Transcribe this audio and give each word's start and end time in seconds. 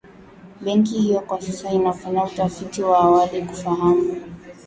Benki 0.61 1.01
hiyo 1.01 1.19
kwa 1.21 1.41
sasa 1.41 1.71
inafanya 1.71 2.23
utafiti 2.25 2.83
wa 2.83 2.97
awali 2.99 3.41
kufahamu 3.41 4.17